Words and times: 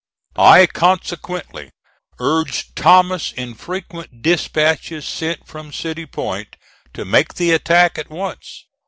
I 0.39 0.65
consequently 0.65 1.69
urged 2.19 2.75
Thomas 2.75 3.31
in 3.31 3.53
frequent 3.53 4.23
dispatches 4.23 5.05
sent 5.07 5.47
from 5.47 5.71
City 5.71 6.07
Point(*41) 6.07 6.55
to 6.95 7.05
make 7.05 7.35
the 7.35 7.51
attack 7.51 7.99
at 7.99 8.09
once. 8.09 8.65